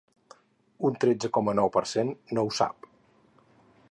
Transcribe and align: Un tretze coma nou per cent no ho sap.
Un 0.89 0.97
tretze 1.03 1.29
coma 1.37 1.55
nou 1.59 1.69
per 1.77 1.85
cent 1.93 2.11
no 2.39 2.47
ho 2.49 2.57
sap. 2.63 2.91